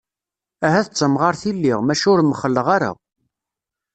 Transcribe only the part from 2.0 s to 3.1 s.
ur mxelleɣ ara.